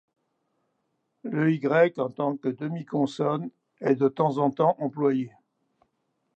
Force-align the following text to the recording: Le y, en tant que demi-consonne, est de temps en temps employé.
Le 1.21 1.53
y, 1.53 1.59
en 1.97 2.09
tant 2.09 2.35
que 2.35 2.47
demi-consonne, 2.49 3.51
est 3.81 3.93
de 3.93 4.07
temps 4.07 4.39
en 4.39 4.49
temps 4.49 4.75
employé. 4.79 5.31